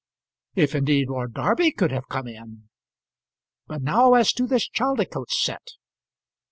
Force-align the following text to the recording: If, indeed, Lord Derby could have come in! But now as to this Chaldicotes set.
If, 0.55 0.73
indeed, 0.73 1.09
Lord 1.11 1.35
Derby 1.35 1.71
could 1.71 1.91
have 1.91 2.07
come 2.09 2.27
in! 2.27 2.69
But 3.67 3.83
now 3.83 4.15
as 4.15 4.33
to 4.33 4.47
this 4.47 4.67
Chaldicotes 4.67 5.39
set. 5.43 5.73